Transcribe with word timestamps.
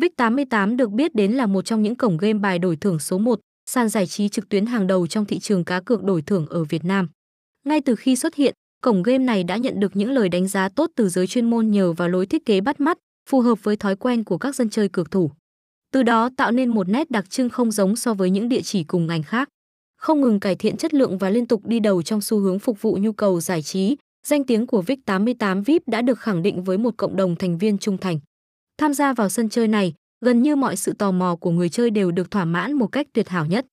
VIC88 0.00 0.76
được 0.76 0.90
biết 0.90 1.14
đến 1.14 1.32
là 1.32 1.46
một 1.46 1.62
trong 1.62 1.82
những 1.82 1.96
cổng 1.96 2.16
game 2.16 2.38
bài 2.38 2.58
đổi 2.58 2.76
thưởng 2.76 2.98
số 2.98 3.18
1, 3.18 3.40
sàn 3.70 3.88
giải 3.88 4.06
trí 4.06 4.28
trực 4.28 4.48
tuyến 4.48 4.66
hàng 4.66 4.86
đầu 4.86 5.06
trong 5.06 5.24
thị 5.24 5.38
trường 5.38 5.64
cá 5.64 5.80
cược 5.80 6.02
đổi 6.02 6.22
thưởng 6.22 6.46
ở 6.46 6.64
Việt 6.64 6.84
Nam. 6.84 7.08
Ngay 7.66 7.80
từ 7.80 7.96
khi 7.96 8.16
xuất 8.16 8.34
hiện, 8.34 8.54
cổng 8.82 9.02
game 9.02 9.18
này 9.18 9.44
đã 9.44 9.56
nhận 9.56 9.80
được 9.80 9.96
những 9.96 10.10
lời 10.10 10.28
đánh 10.28 10.48
giá 10.48 10.68
tốt 10.68 10.90
từ 10.96 11.08
giới 11.08 11.26
chuyên 11.26 11.50
môn 11.50 11.70
nhờ 11.70 11.92
vào 11.92 12.08
lối 12.08 12.26
thiết 12.26 12.44
kế 12.44 12.60
bắt 12.60 12.80
mắt, 12.80 12.98
phù 13.30 13.40
hợp 13.40 13.64
với 13.64 13.76
thói 13.76 13.96
quen 13.96 14.24
của 14.24 14.38
các 14.38 14.54
dân 14.54 14.70
chơi 14.70 14.88
cược 14.88 15.10
thủ. 15.10 15.30
Từ 15.92 16.02
đó 16.02 16.30
tạo 16.36 16.52
nên 16.52 16.68
một 16.68 16.88
nét 16.88 17.10
đặc 17.10 17.30
trưng 17.30 17.50
không 17.50 17.70
giống 17.70 17.96
so 17.96 18.14
với 18.14 18.30
những 18.30 18.48
địa 18.48 18.62
chỉ 18.62 18.84
cùng 18.84 19.06
ngành 19.06 19.22
khác. 19.22 19.48
Không 19.96 20.20
ngừng 20.20 20.40
cải 20.40 20.56
thiện 20.56 20.76
chất 20.76 20.94
lượng 20.94 21.18
và 21.18 21.30
liên 21.30 21.46
tục 21.46 21.66
đi 21.66 21.80
đầu 21.80 22.02
trong 22.02 22.20
xu 22.20 22.38
hướng 22.38 22.58
phục 22.58 22.82
vụ 22.82 22.98
nhu 23.00 23.12
cầu 23.12 23.40
giải 23.40 23.62
trí, 23.62 23.96
danh 24.26 24.44
tiếng 24.44 24.66
của 24.66 24.82
VIC88 24.82 25.64
VIP 25.64 25.82
đã 25.88 26.02
được 26.02 26.18
khẳng 26.18 26.42
định 26.42 26.64
với 26.64 26.78
một 26.78 26.94
cộng 26.96 27.16
đồng 27.16 27.36
thành 27.36 27.58
viên 27.58 27.78
trung 27.78 27.98
thành. 27.98 28.18
Tham 28.80 28.94
gia 28.94 29.12
vào 29.12 29.28
sân 29.28 29.48
chơi 29.48 29.68
này, 29.68 29.94
gần 30.20 30.42
như 30.42 30.56
mọi 30.56 30.76
sự 30.76 30.92
tò 30.92 31.10
mò 31.10 31.36
của 31.36 31.50
người 31.50 31.68
chơi 31.68 31.90
đều 31.90 32.10
được 32.10 32.30
thỏa 32.30 32.44
mãn 32.44 32.72
một 32.72 32.86
cách 32.86 33.06
tuyệt 33.12 33.28
hảo 33.28 33.46
nhất. 33.46 33.66